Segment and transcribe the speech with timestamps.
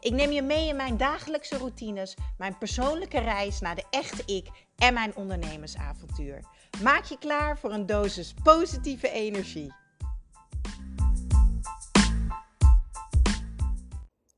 [0.00, 4.48] Ik neem je mee in mijn dagelijkse routines, mijn persoonlijke reis naar de echte ik
[4.76, 6.44] en mijn ondernemersavontuur.
[6.82, 9.74] Maak je klaar voor een dosis positieve energie.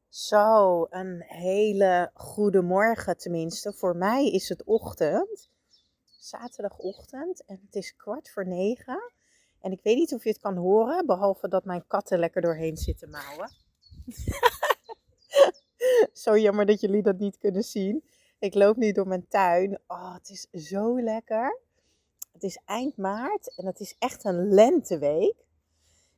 [0.08, 3.72] Zo, een hele goede morgen tenminste.
[3.72, 5.50] Voor mij is het ochtend,
[6.18, 9.12] zaterdagochtend en het is kwart voor negen.
[9.60, 12.76] En ik weet niet of je het kan horen, behalve dat mijn katten lekker doorheen
[12.76, 13.50] zitten mouwen.
[16.22, 18.04] zo jammer dat jullie dat niet kunnen zien.
[18.38, 19.80] Ik loop nu door mijn tuin.
[19.86, 21.60] Oh, het is zo lekker.
[22.32, 25.34] Het is eind maart en het is echt een lenteweek.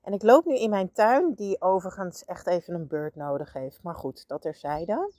[0.02, 3.82] En ik loop nu in mijn tuin, die overigens echt even een beurt nodig heeft.
[3.82, 5.12] Maar goed, dat terzijde.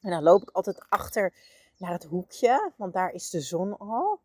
[0.00, 1.34] En dan loop ik altijd achter
[1.76, 4.20] naar het hoekje, want daar is de zon al.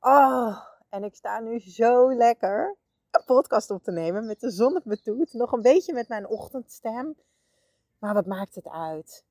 [0.00, 0.56] Oh,
[0.88, 2.76] en ik sta nu zo lekker
[3.10, 5.32] een podcast op te nemen met de zon op mijn toet.
[5.32, 7.16] Nog een beetje met mijn ochtendstem.
[7.98, 9.24] Maar wat maakt het uit?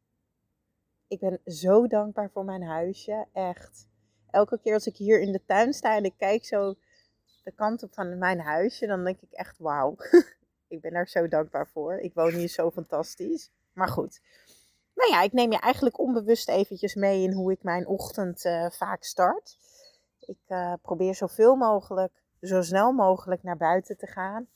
[1.08, 3.26] Ik ben zo dankbaar voor mijn huisje.
[3.34, 3.88] Echt.
[4.30, 6.76] Elke keer als ik hier in de tuin sta en ik kijk zo
[7.44, 9.96] de kant op van mijn huisje, dan denk ik echt wauw.
[10.68, 12.00] ik ben daar zo dankbaar voor.
[12.00, 13.52] Ik woon hier zo fantastisch.
[13.74, 14.22] Maar goed.
[14.96, 18.70] Nou ja, ik neem je eigenlijk onbewust eventjes mee in hoe ik mijn ochtend uh,
[18.70, 19.58] vaak start.
[20.20, 24.48] Ik uh, probeer zoveel mogelijk, zo snel mogelijk naar buiten te gaan.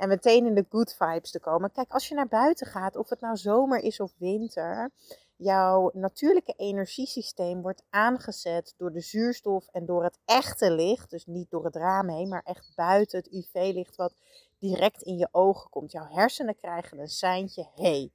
[0.00, 1.72] En meteen in de good vibes te komen.
[1.72, 4.90] Kijk, als je naar buiten gaat, of het nou zomer is of winter,
[5.36, 11.10] jouw natuurlijke energiesysteem wordt aangezet door de zuurstof en door het echte licht.
[11.10, 14.14] Dus niet door het raam heen, maar echt buiten het UV-licht wat
[14.58, 15.92] direct in je ogen komt.
[15.92, 17.68] Jouw hersenen krijgen een seintje.
[17.74, 18.10] hey,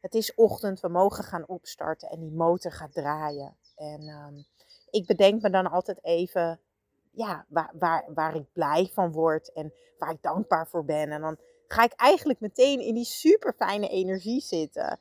[0.00, 3.56] het is ochtend, we mogen gaan opstarten en die motor gaat draaien.
[3.76, 4.46] En um,
[4.90, 6.60] ik bedenk me dan altijd even
[7.16, 11.10] ja, waar, waar, waar ik blij van word en waar ik dankbaar voor ben.
[11.10, 11.36] En dan
[11.68, 14.98] ga ik eigenlijk meteen in die super fijne energie zitten.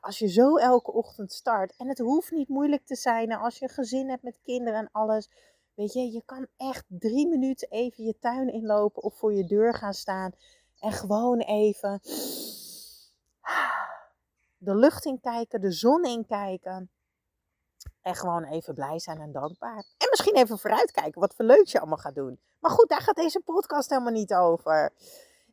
[0.00, 3.64] Als je zo elke ochtend start, en het hoeft niet moeilijk te zijn als je
[3.64, 5.30] een gezin hebt met kinderen en alles.
[5.74, 9.74] Weet je, je kan echt drie minuten even je tuin inlopen of voor je deur
[9.74, 10.32] gaan staan.
[10.80, 12.00] En gewoon even
[14.58, 16.90] de lucht in kijken, de zon in kijken.
[18.08, 19.84] En gewoon even blij zijn en dankbaar.
[19.98, 22.40] En misschien even vooruitkijken wat voor leuks je allemaal gaat doen.
[22.58, 24.92] Maar goed, daar gaat deze podcast helemaal niet over.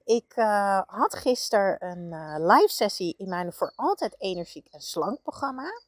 [0.03, 5.21] Ik uh, had gisteren een uh, live sessie in mijn voor altijd energiek en slank
[5.21, 5.81] programma.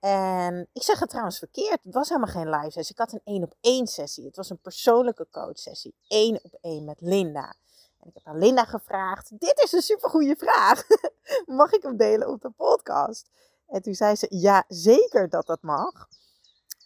[0.00, 2.94] En ik zeg het trouwens verkeerd, het was helemaal geen live sessie.
[2.94, 4.24] Ik had een één op één sessie.
[4.24, 5.94] Het was een persoonlijke coach sessie.
[6.08, 7.54] één op één met Linda.
[8.00, 10.82] En ik heb aan Linda gevraagd, dit is een supergoeie vraag.
[11.60, 13.28] Mag ik hem delen op de podcast?
[13.70, 16.08] En toen zei ze, ja, zeker dat dat mag.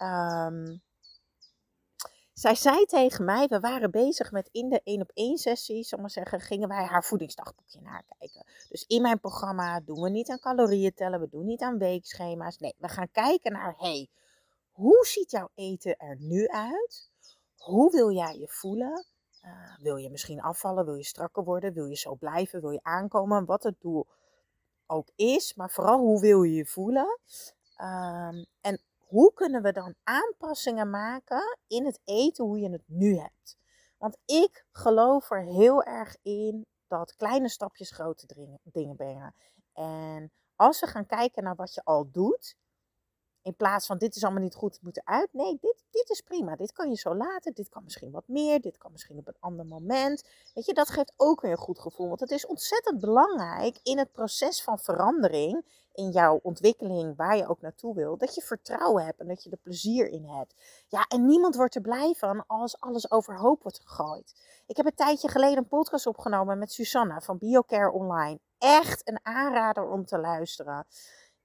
[0.03, 0.83] Um,
[2.33, 5.99] zij zei tegen mij, we waren bezig met in de 1 op 1 sessie, zal
[5.99, 8.47] maar zeggen, gingen wij haar voedingsdagboekje nakijken.
[8.69, 12.59] Dus in mijn programma doen we niet aan calorieën tellen, we doen niet aan weekschema's.
[12.59, 14.09] Nee, we gaan kijken naar, hey,
[14.73, 17.11] hoe ziet jouw eten er nu uit?
[17.57, 19.07] Hoe wil jij je voelen?
[19.45, 20.85] Uh, wil je misschien afvallen?
[20.85, 21.73] Wil je strakker worden?
[21.73, 22.61] Wil je zo blijven?
[22.61, 23.45] Wil je aankomen?
[23.45, 24.07] Wat het doel
[24.87, 27.19] ook is, maar vooral hoe wil je je voelen.
[27.83, 33.17] Um, en hoe kunnen we dan aanpassingen maken in het eten hoe je het nu
[33.17, 33.57] hebt?
[33.99, 39.35] Want ik geloof er heel erg in dat kleine stapjes grote dingen brengen.
[39.73, 42.57] En als we gaan kijken naar wat je al doet,
[43.45, 45.29] in plaats van dit is allemaal niet goed, het moet eruit.
[45.33, 46.57] Nee, dit, dit is prima.
[46.57, 47.55] Dit kan je zo laten.
[47.55, 48.61] Dit kan misschien wat meer.
[48.61, 50.25] Dit kan misschien op een ander moment.
[50.55, 52.09] Weet je, dat geeft ook weer een goed gevoel.
[52.09, 55.83] Want het is ontzettend belangrijk in het proces van verandering.
[55.93, 58.17] In jouw ontwikkeling, waar je ook naartoe wil.
[58.17, 60.55] Dat je vertrouwen hebt en dat je er plezier in hebt.
[60.89, 64.35] Ja, en niemand wordt er blij van als alles overhoop wordt gegooid.
[64.67, 68.39] Ik heb een tijdje geleden een podcast opgenomen met Susanna van BioCare Online.
[68.59, 70.87] Echt een aanrader om te luisteren.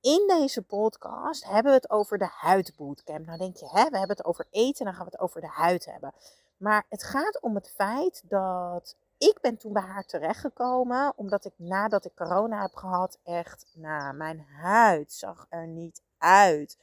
[0.02, 3.26] In deze podcast hebben we het over de huidbootcamp.
[3.26, 5.48] Nou denk je, hè, we hebben het over eten, dan gaan we het over de
[5.48, 6.14] huid hebben.
[6.58, 11.54] Maar het gaat om het feit dat ik ben toen bij haar terechtgekomen, omdat ik
[11.56, 16.78] nadat ik corona heb gehad, echt, nou, mijn huid zag er niet uit.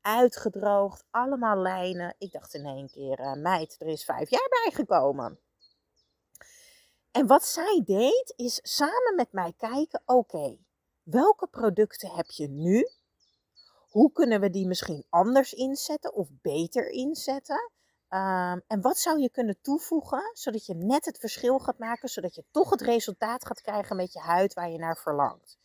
[0.00, 2.14] Uitgedroogd, allemaal lijnen.
[2.18, 5.38] Ik dacht in één keer, uh, meid, er is vijf jaar bijgekomen.
[7.10, 10.56] En wat zij deed, is samen met mij kijken, oké,
[11.02, 12.88] welke producten heb je nu?
[13.88, 17.70] Hoe kunnen we die misschien anders inzetten of beter inzetten?
[18.08, 22.34] Ehm, en wat zou je kunnen toevoegen zodat je net het verschil gaat maken, zodat
[22.34, 25.58] je toch het resultaat gaat krijgen met je huid waar je naar verlangt?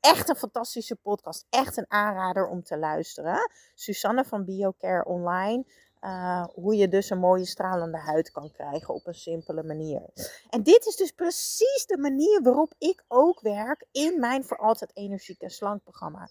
[0.00, 3.50] Echt een fantastische podcast, echt een aanrader om te luisteren.
[3.74, 5.64] Susanne van BioCare Online.
[6.00, 10.02] Uh, hoe je dus een mooie stralende huid kan krijgen op een simpele manier.
[10.50, 14.90] En dit is dus precies de manier waarop ik ook werk in mijn voor altijd
[14.96, 16.28] energiek en slank programma.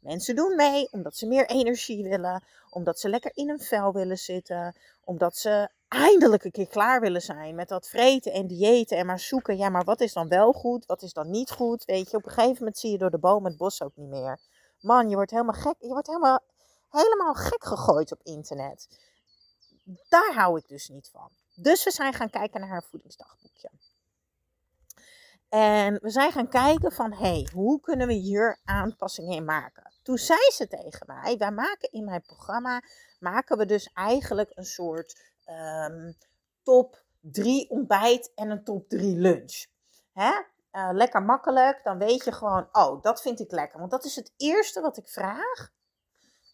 [0.00, 4.18] Mensen doen mee omdat ze meer energie willen, omdat ze lekker in een vel willen
[4.18, 9.06] zitten, omdat ze eindelijk een keer klaar willen zijn met dat vreten en diëten en
[9.06, 11.84] maar zoeken, ja, maar wat is dan wel goed, wat is dan niet goed?
[11.84, 14.08] Weet je, op een gegeven moment zie je door de boom het bos ook niet
[14.08, 14.38] meer.
[14.80, 16.40] Man, je wordt helemaal gek, je wordt helemaal,
[16.90, 18.88] helemaal gek gegooid op internet.
[20.08, 21.30] Daar hou ik dus niet van.
[21.54, 23.70] Dus we zijn gaan kijken naar haar voedingsdagboekje.
[25.48, 29.92] En we zijn gaan kijken van, hé, hey, hoe kunnen we hier aanpassingen in maken?
[30.02, 32.82] Toen zei ze tegen mij, wij maken in mijn programma,
[33.18, 36.16] maken we dus eigenlijk een soort um,
[36.62, 39.66] top 3 ontbijt en een top 3 lunch.
[40.12, 40.30] Hè?
[40.72, 43.78] Uh, lekker makkelijk, dan weet je gewoon, oh, dat vind ik lekker.
[43.78, 45.72] Want dat is het eerste wat ik vraag.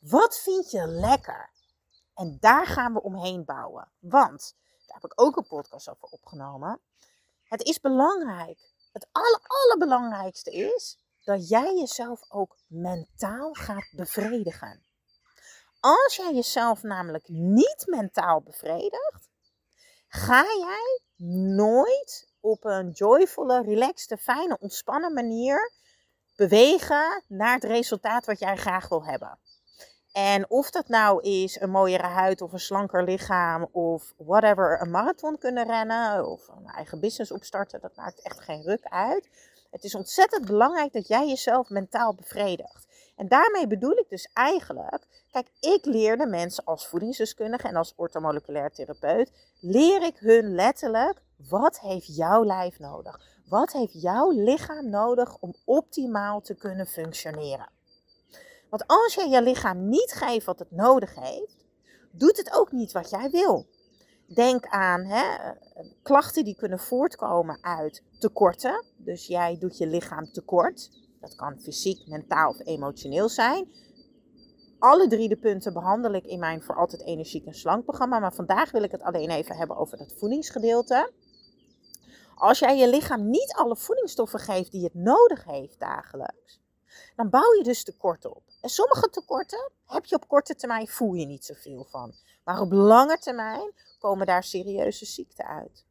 [0.09, 1.51] Wat vind je lekker?
[2.15, 3.93] En daar gaan we omheen bouwen.
[3.99, 4.57] Want,
[4.87, 6.81] daar heb ik ook een podcast over opgenomen.
[7.43, 8.73] Het is belangrijk.
[8.93, 14.87] Het aller, allerbelangrijkste is dat jij jezelf ook mentaal gaat bevredigen.
[15.81, 19.29] Als jij jezelf namelijk niet mentaal bevredigt,
[20.09, 21.01] ga jij
[21.57, 25.73] nooit op een joyvolle, relaxte, fijne, ontspannen manier
[26.37, 29.39] bewegen naar het resultaat wat jij graag wil hebben.
[30.15, 34.91] En of dat nou is een mooiere huid of een slanker lichaam of whatever, een
[34.91, 39.29] marathon kunnen rennen of een eigen business opstarten, dat maakt echt geen ruk uit.
[39.71, 42.87] Het is ontzettend belangrijk dat jij jezelf mentaal bevredigt.
[43.17, 48.71] En daarmee bedoel ik dus eigenlijk, kijk, ik leerde mensen als voedingsdeskundige en als ortomoleculair
[48.71, 53.21] therapeut, leer ik hun letterlijk, wat heeft jouw lijf nodig?
[53.49, 57.74] Wat heeft jouw lichaam nodig om optimaal te kunnen functioneren?
[58.75, 61.65] Want als je je lichaam niet geeft wat het nodig heeft,
[62.11, 63.67] doet het ook niet wat jij wil.
[64.27, 65.53] Denk aan hè,
[66.03, 68.85] klachten die kunnen voortkomen uit tekorten.
[68.97, 70.91] Dus jij doet je lichaam tekort.
[71.21, 73.69] Dat kan fysiek, mentaal of emotioneel zijn.
[74.79, 78.19] Alle drie de punten behandel ik in mijn voor altijd energiek en slank programma.
[78.19, 81.13] Maar vandaag wil ik het alleen even hebben over dat voedingsgedeelte.
[82.35, 86.63] Als jij je lichaam niet alle voedingsstoffen geeft die het nodig heeft dagelijks,
[87.17, 88.43] dan bouw je dus tekorten op.
[88.61, 92.15] En sommige tekorten heb je op korte termijn, voel je niet zoveel van.
[92.45, 95.85] Maar op lange termijn komen daar serieuze ziekten uit.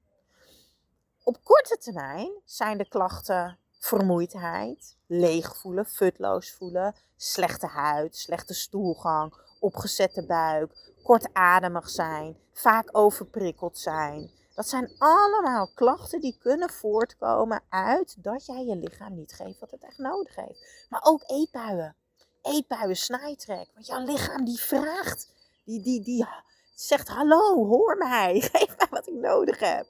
[1.23, 9.33] Op korte termijn zijn de klachten vermoeidheid, leeg voelen, futloos voelen, slechte huid, slechte stoelgang,
[9.59, 14.31] opgezette buik, kortademig zijn, vaak overprikkeld zijn.
[14.53, 19.71] Dat zijn allemaal klachten die kunnen voortkomen uit dat jij je lichaam niet geeft wat
[19.71, 20.85] het echt nodig heeft.
[20.89, 21.95] Maar ook eetbuien.
[22.41, 23.67] Eetbuien, snijtrek.
[23.73, 25.27] Want jouw lichaam die vraagt,
[25.63, 26.27] die, die, die
[26.75, 29.87] zegt hallo, hoor mij, geef mij wat ik nodig heb.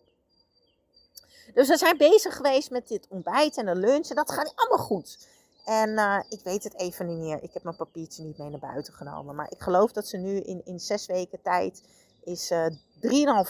[1.54, 4.86] Dus we zijn bezig geweest met dit ontbijt en de lunch en dat gaat allemaal
[4.86, 5.28] goed.
[5.66, 7.44] En uh, ik weet het even niet meer.
[7.44, 9.36] Ik heb mijn papiertje niet mee naar buiten genomen.
[9.36, 11.84] Maar ik geloof dat ze nu in, in zes weken tijd
[12.24, 12.74] is uh, eh,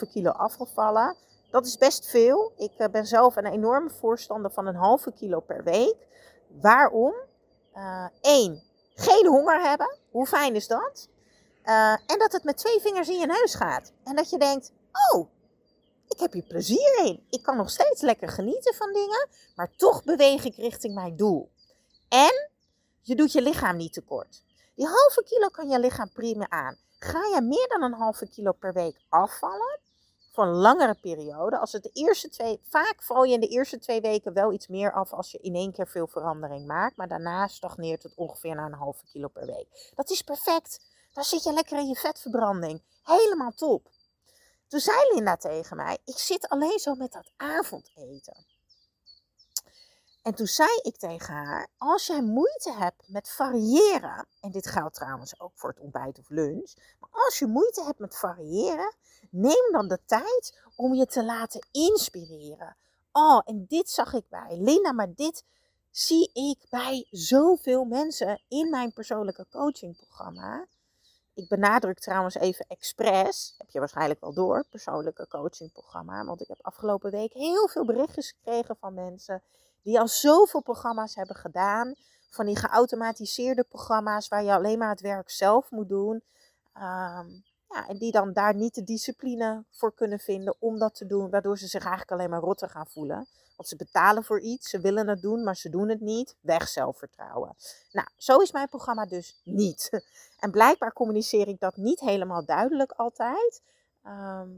[0.03, 1.15] 3,5 kilo afgevallen.
[1.51, 2.53] Dat is best veel.
[2.58, 5.96] Ik uh, ben zelf een enorme voorstander van een halve kilo per week.
[6.62, 7.13] Waarom?
[8.22, 8.63] Eén,
[8.96, 9.98] geen honger hebben.
[10.12, 11.08] Hoe fijn is dat?
[12.06, 13.92] en dat het met twee vingers in je neus gaat.
[14.03, 14.72] En dat je denkt,
[15.12, 15.27] oh,
[16.08, 17.25] ik heb hier plezier in.
[17.30, 21.51] Ik kan nog steeds lekker genieten van dingen, maar toch beweeg ik richting mijn doel.
[22.10, 22.50] En
[23.01, 24.44] je doet je lichaam niet tekort.
[24.75, 26.77] Die halve kilo kan je lichaam prima aan.
[27.00, 29.80] Ga je meer dan een halve kilo per week afvallen,
[30.32, 34.01] voor een langere periode, als het eerste twee, vaak val je in de eerste twee
[34.01, 37.48] weken wel iets meer af als je in één keer veel verandering maakt, maar daarna
[37.48, 39.92] stagneert het ongeveer naar een halve kilo per week.
[39.96, 40.80] Dat is perfect.
[41.13, 42.82] Dan zit je lekker in je vetverbranding.
[43.03, 43.89] Helemaal top.
[44.68, 48.46] Toen zei Linda tegen mij: Ik zit alleen zo met dat avondeten.
[50.24, 54.96] En toen zei ik tegen haar: Als jij moeite hebt met variëren, en dit geldt
[54.96, 58.96] trouwens ook voor het ontbijt of lunch, maar als je moeite hebt met variëren,
[59.30, 62.77] neem dan de tijd om je te laten inspireren.
[63.12, 65.46] Oh, en dit zag ik bij Linda, maar dit
[65.89, 70.65] zie ik bij zoveel mensen in mijn persoonlijke coachingprogramma.
[71.34, 76.25] Ik benadruk trouwens even expres, heb je waarschijnlijk wel door, persoonlijke coachingprogramma.
[76.25, 79.44] Want ik heb afgelopen week heel veel berichtjes gekregen van mensen
[79.83, 81.93] die al zoveel programma's hebben gedaan.
[82.29, 86.23] van die geautomatiseerde programma's waar je alleen maar het werk zelf moet doen.
[86.73, 87.27] Ehm,
[87.69, 91.29] ja, en die dan daar niet de discipline voor kunnen vinden om dat te doen,
[91.29, 93.27] waardoor ze zich eigenlijk alleen maar rotter gaan voelen.
[93.55, 96.35] Want ze betalen voor iets, ze willen het doen, maar ze doen het niet.
[96.39, 97.55] Weg zelfvertrouwen.
[97.91, 99.89] Nou, zo is mijn programma dus niet.
[100.39, 103.61] En blijkbaar communiceer ik dat niet helemaal duidelijk altijd.
[104.03, 104.49] Ehm,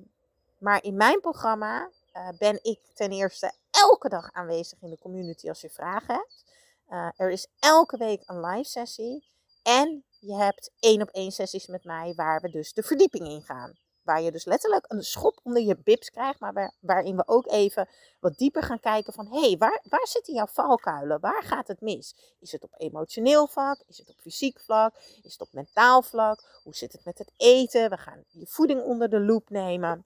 [0.58, 5.50] maar in mijn programma uh, ben ik ten eerste elke dag aanwezig in de community
[5.50, 6.46] als je vragen hebt.
[6.90, 9.24] Uh, er is elke week een live sessie.
[9.64, 13.42] En je hebt één op één sessies met mij waar we dus de verdieping in
[13.42, 13.78] gaan.
[14.04, 17.48] Waar je dus letterlijk een schop onder je bibs krijgt, maar waar, waarin we ook
[17.52, 21.20] even wat dieper gaan kijken van hé, hey, waar, waar zitten jouw valkuilen?
[21.20, 22.16] Waar gaat het mis?
[22.40, 23.84] Is het op emotioneel vlak?
[23.88, 24.96] Is het op fysiek vlak?
[25.24, 26.60] Is het op mentaal vlak?
[26.64, 27.90] Hoe zit het met het eten?
[27.90, 30.06] We gaan je voeding onder de loep nemen.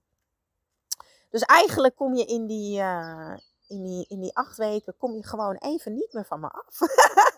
[1.29, 5.27] Dus eigenlijk kom je in die, uh, in die, in die acht weken, kom je
[5.27, 6.79] gewoon even niet meer van me af.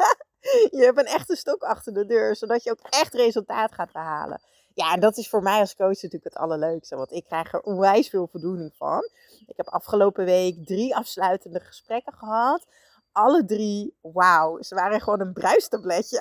[0.78, 4.42] je hebt een echte stok achter de deur, zodat je ook echt resultaat gaat behalen.
[4.74, 7.62] Ja, en dat is voor mij als coach natuurlijk het allerleukste, want ik krijg er
[7.62, 9.10] onwijs veel voldoening van.
[9.46, 12.66] Ik heb afgelopen week drie afsluitende gesprekken gehad.
[13.12, 16.18] Alle drie, wauw, ze waren gewoon een bruistabletje.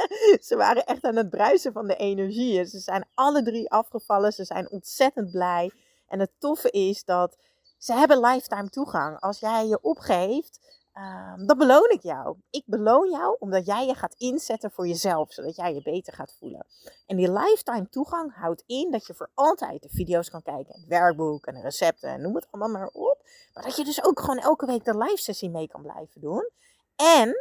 [0.48, 2.64] ze waren echt aan het bruisen van de energie.
[2.64, 5.72] Ze zijn alle drie afgevallen, ze zijn ontzettend blij.
[6.08, 7.36] En het toffe is dat
[7.78, 9.20] ze hebben lifetime toegang.
[9.20, 10.60] Als jij je opgeeft,
[10.94, 12.36] um, dan beloon ik jou.
[12.50, 16.36] Ik beloon jou omdat jij je gaat inzetten voor jezelf, zodat jij je beter gaat
[16.38, 16.66] voelen.
[17.06, 20.86] En die lifetime toegang houdt in dat je voor altijd de video's kan kijken, het
[20.86, 23.22] werkboek en de recepten en noem het allemaal maar op.
[23.54, 26.50] Maar dat je dus ook gewoon elke week de live sessie mee kan blijven doen.
[26.96, 27.34] En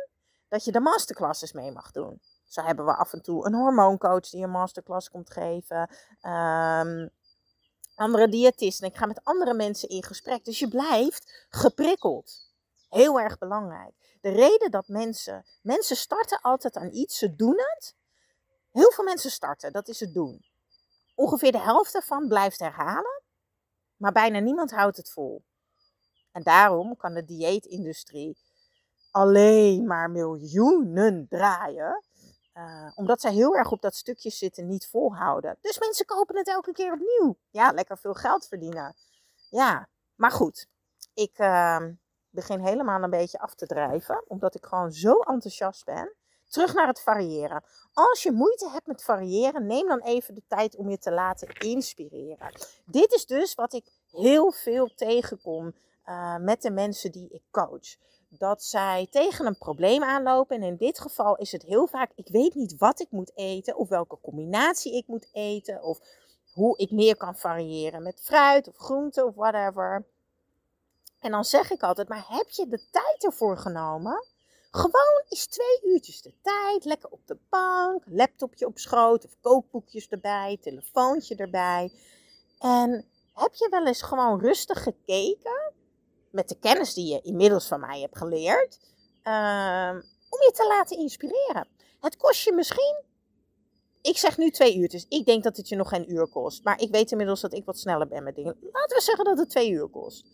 [0.47, 2.21] dat je de masterclasses mee mag doen.
[2.43, 5.89] Zo hebben we af en toe een hormooncoach die een masterclass komt geven.
[6.21, 7.09] Um,
[7.95, 8.87] andere diëtisten.
[8.87, 10.45] Ik ga met andere mensen in gesprek.
[10.45, 12.51] Dus je blijft geprikkeld.
[12.89, 13.93] Heel erg belangrijk.
[14.21, 17.95] De reden dat mensen, mensen starten altijd aan iets, ze doen het.
[18.71, 20.45] Heel veel mensen starten, dat is het doen.
[21.15, 23.21] Ongeveer de helft ervan blijft herhalen,
[23.95, 25.43] maar bijna niemand houdt het vol.
[26.31, 28.37] En daarom kan de dieetindustrie
[29.11, 32.03] alleen maar miljoenen draaien
[32.53, 35.57] uh, omdat zij heel erg op dat stukje zitten, niet volhouden.
[35.61, 37.37] Dus mensen kopen het elke keer opnieuw.
[37.49, 38.95] Ja, lekker veel geld verdienen.
[39.49, 40.67] Ja, maar goed.
[41.13, 41.85] Ik uh,
[42.29, 44.23] begin helemaal een beetje af te drijven.
[44.27, 46.15] Omdat ik gewoon zo enthousiast ben.
[46.49, 47.63] Terug naar het variëren.
[47.93, 51.47] Als je moeite hebt met variëren, neem dan even de tijd om je te laten
[51.47, 52.51] inspireren.
[52.85, 55.73] Dit is dus wat ik heel veel tegenkom
[56.05, 57.95] uh, met de mensen die ik coach
[58.37, 60.55] dat zij tegen een probleem aanlopen.
[60.55, 63.75] En in dit geval is het heel vaak: ik weet niet wat ik moet eten,
[63.75, 65.99] of welke combinatie ik moet eten, of
[66.53, 70.05] hoe ik meer kan variëren met fruit of groente of whatever.
[71.19, 74.25] En dan zeg ik altijd: maar heb je de tijd ervoor genomen?
[74.71, 80.07] Gewoon is twee uurtjes de tijd, lekker op de bank, laptopje op schoot of kookboekjes
[80.07, 81.91] erbij, telefoontje erbij.
[82.59, 85.73] En heb je wel eens gewoon rustig gekeken
[86.33, 88.79] met de kennis die je inmiddels van mij hebt geleerd,
[89.23, 89.95] ehm,
[90.29, 91.67] om je te laten inspireren.
[91.99, 93.03] Het kost je misschien,
[94.01, 96.63] ik zeg nu twee uur, dus ik denk dat het je nog geen uur kost.
[96.63, 98.57] Maar ik weet inmiddels dat ik wat sneller ben met dingen.
[98.71, 100.25] Laten we zeggen dat het twee uur kost.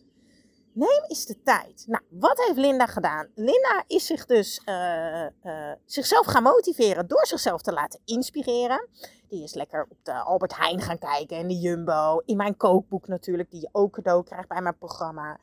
[0.72, 1.84] Neem eens de tijd.
[1.86, 3.28] Nou, wat heeft Linda gedaan?
[3.34, 8.88] Linda is zich dus uh, uh, zichzelf gaan motiveren door zichzelf te laten inspireren.
[9.28, 12.22] Die is lekker op de Albert Heijn gaan kijken en de Jumbo.
[12.24, 15.40] In mijn kookboek natuurlijk, die je ook cadeau krijgt bij mijn programma.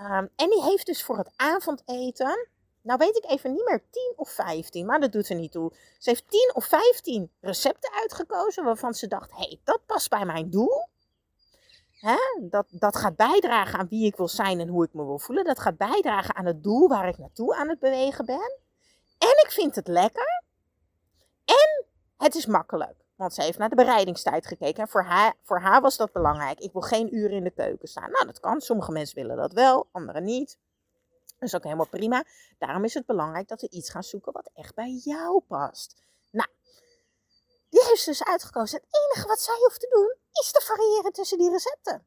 [0.00, 2.48] Um, en die heeft dus voor het avondeten,
[2.82, 5.72] nou weet ik even niet meer, 10 of 15, maar dat doet er niet toe.
[5.98, 10.24] Ze heeft 10 of 15 recepten uitgekozen waarvan ze dacht, hé, hey, dat past bij
[10.24, 10.88] mijn doel.
[11.90, 12.16] Hè?
[12.40, 15.44] Dat, dat gaat bijdragen aan wie ik wil zijn en hoe ik me wil voelen.
[15.44, 18.58] Dat gaat bijdragen aan het doel waar ik naartoe aan het bewegen ben.
[19.18, 20.44] En ik vind het lekker.
[21.44, 21.84] En
[22.16, 23.04] het is makkelijk.
[23.18, 24.82] Want ze heeft naar de bereidingstijd gekeken.
[24.82, 26.58] En voor haar, voor haar was dat belangrijk.
[26.58, 28.10] Ik wil geen uren in de keuken staan.
[28.10, 28.60] Nou, dat kan.
[28.60, 30.58] Sommige mensen willen dat wel, anderen niet.
[31.38, 32.24] Dat is ook helemaal prima.
[32.58, 36.02] Daarom is het belangrijk dat we iets gaan zoeken wat echt bij jou past.
[36.30, 36.48] Nou,
[37.68, 38.80] die heeft dus uitgekozen.
[38.80, 42.06] Het enige wat zij hoeft te doen, is te variëren tussen die recepten.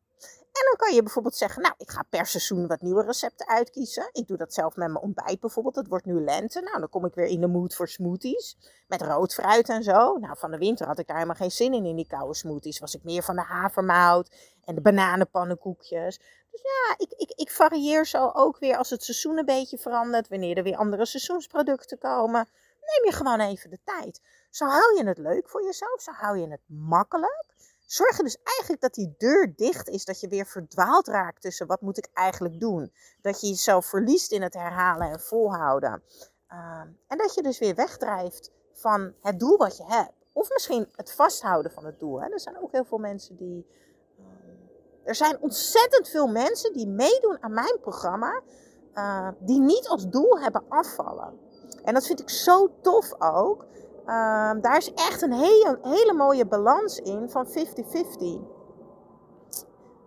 [0.51, 4.10] En dan kan je bijvoorbeeld zeggen, nou, ik ga per seizoen wat nieuwe recepten uitkiezen.
[4.12, 5.75] Ik doe dat zelf met mijn ontbijt bijvoorbeeld.
[5.75, 6.62] Het wordt nu lente.
[6.62, 8.58] Nou, dan kom ik weer in de mood voor smoothies.
[8.88, 10.17] Met rood fruit en zo.
[10.17, 12.79] Nou, van de winter had ik daar helemaal geen zin in, in die koude smoothies.
[12.79, 14.31] Was ik meer van de havermout
[14.65, 16.20] en de bananenpannenkoekjes.
[16.51, 20.27] Dus ja, ik, ik, ik varieer zo ook weer als het seizoen een beetje verandert.
[20.27, 22.48] Wanneer er weer andere seizoensproducten komen.
[22.79, 24.22] Neem je gewoon even de tijd.
[24.50, 26.01] Zo hou je het leuk voor jezelf.
[26.01, 27.46] Zo hou je het makkelijk
[27.91, 30.05] zorg dus eigenlijk dat die deur dicht is.
[30.05, 32.91] Dat je weer verdwaald raakt tussen wat moet ik eigenlijk doen.
[33.21, 36.03] Dat je jezelf verliest in het herhalen en volhouden.
[36.48, 40.13] Ehm, en dat je dus weer wegdrijft van het doel wat je hebt.
[40.33, 42.21] Of misschien het vasthouden van het doel.
[42.21, 42.29] Hè.
[42.29, 43.67] Er zijn ook heel veel mensen die.
[44.17, 44.55] Ehm,
[45.03, 48.41] er zijn ontzettend veel mensen die meedoen aan mijn programma.
[48.93, 51.39] Uh, die niet als doel hebben afvallen.
[51.83, 53.65] En dat vind ik zo tof ook.
[54.05, 55.34] Uh, daar is echt een
[55.81, 57.51] hele, mooie balans in van 50-50.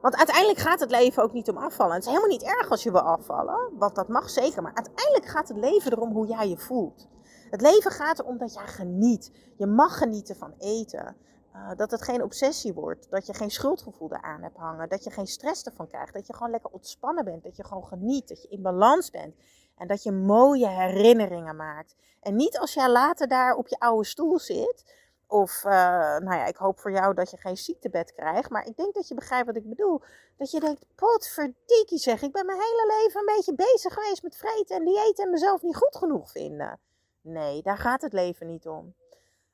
[0.01, 1.95] Want uiteindelijk gaat het leven ook niet om afvallen.
[1.95, 4.63] Het is helemaal niet erg als je wil afvallen, want dat mag zeker.
[4.63, 7.09] Maar uiteindelijk gaat het leven erom hoe jij je voelt.
[7.51, 9.33] Het leven gaat erom dat jij geniet.
[9.57, 11.17] Je mag genieten van eten.
[11.55, 13.11] Uh, dat het geen obsessie wordt.
[13.11, 14.89] Dat je geen schuldgevoel eraan hebt hangen.
[14.89, 16.15] Dat je geen stress ervan krijgt.
[16.15, 17.43] Dat je gewoon lekker ontspannen bent.
[17.43, 18.29] Dat je gewoon geniet.
[18.29, 19.35] Dat je in balans bent.
[19.77, 21.95] En dat je mooie herinneringen maakt.
[22.21, 24.95] En niet als jij later daar op je oude stoel zit.
[25.27, 25.73] Of, uh,
[26.19, 28.51] nou ja, ik hoop voor jou dat je geen ziektebed krijgt.
[28.51, 30.03] Maar ik denk dat je begrijpt wat ik bedoel.
[30.37, 32.23] Dat je denkt, potverdikkie zeg.
[32.23, 35.63] Ik ben mijn hele leven een beetje bezig geweest met vreten en dieet en mezelf
[35.63, 36.79] niet goed genoeg vinden.
[37.21, 38.95] Nee, daar gaat het leven niet om.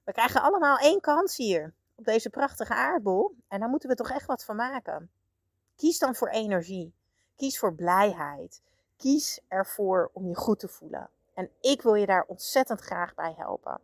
[0.04, 1.74] We krijgen allemaal één kans hier.
[1.94, 3.34] Op deze prachtige aardbol.
[3.48, 5.10] En daar moeten we toch echt wat van maken.
[5.76, 6.94] Kies dan voor energie.
[7.36, 8.62] Kies voor blijheid.
[9.00, 11.10] Kies ervoor om je goed te voelen.
[11.34, 13.80] En ik wil je daar ontzettend graag bij helpen.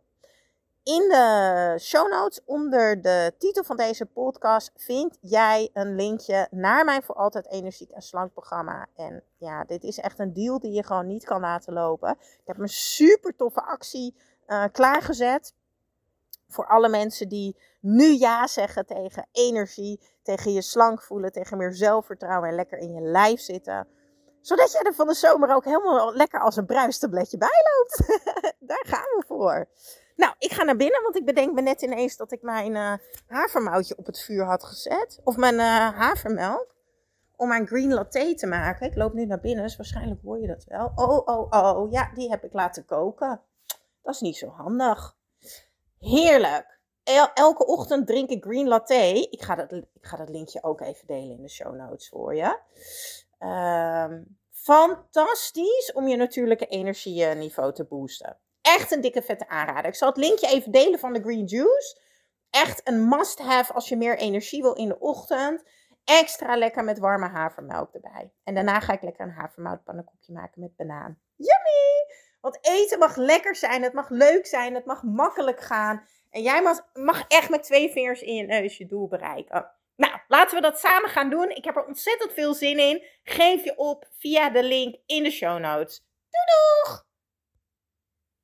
[0.83, 6.85] In de show notes onder de titel van deze podcast vind jij een linkje naar
[6.85, 8.87] mijn voor altijd energiek en slank programma.
[8.95, 12.17] En ja, dit is echt een deal die je gewoon niet kan laten lopen.
[12.19, 14.15] Ik heb een super toffe actie
[14.47, 15.53] uh, klaargezet
[16.47, 21.73] voor alle mensen die nu ja zeggen tegen energie, tegen je slank voelen, tegen meer
[21.73, 23.87] zelfvertrouwen en lekker in je lijf zitten
[24.41, 28.21] zodat jij er van de zomer ook helemaal lekker als een bruistabletje bij loopt.
[28.69, 29.67] Daar gaan we voor.
[30.17, 32.93] Nou, ik ga naar binnen, want ik bedenk me net ineens dat ik mijn uh,
[33.27, 35.19] havermoutje op het vuur had gezet.
[35.23, 36.75] Of mijn uh, havermelk.
[37.35, 38.87] Om mijn green latte te maken.
[38.87, 40.91] Ik loop nu naar binnen, dus waarschijnlijk hoor je dat wel.
[40.95, 41.91] Oh, oh, oh.
[41.91, 43.41] Ja, die heb ik laten koken.
[44.01, 45.15] Dat is niet zo handig.
[45.99, 46.79] Heerlijk.
[47.33, 49.27] elke ochtend drink ik green latte.
[49.31, 52.35] Ik ga, dat, ik ga dat linkje ook even delen in de show notes voor
[52.35, 52.59] je.
[53.39, 58.37] Um, fantastisch om je natuurlijke energieniveau te boosten.
[58.61, 59.85] Echt een dikke vette aanrader.
[59.85, 61.99] Ik zal het linkje even delen van de green juice.
[62.49, 65.63] Echt een must-have als je meer energie wil in de ochtend.
[66.03, 68.31] Extra lekker met warme havermelk erbij.
[68.43, 71.19] En daarna ga ik lekker een havermoutpannenkoekje maken met banaan.
[71.35, 72.15] Yummy!
[72.41, 76.05] Want eten mag lekker zijn, het mag leuk zijn, het mag makkelijk gaan.
[76.29, 79.71] En jij mag, mag echt met twee vingers in je neus je doel bereiken.
[79.97, 81.49] Nou, laten we dat samen gaan doen.
[81.49, 83.03] Ik heb er ontzettend veel zin in.
[83.23, 86.01] Geef je op via de link in de show notes.
[86.29, 87.06] Doei doeg!